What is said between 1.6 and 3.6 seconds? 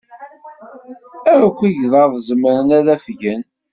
igḍaḍ zemren ad afgen?